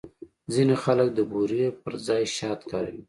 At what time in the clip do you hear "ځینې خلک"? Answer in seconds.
0.53-1.07